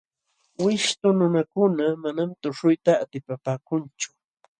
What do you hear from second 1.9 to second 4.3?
manam tuśhuyta atipapaakunchu.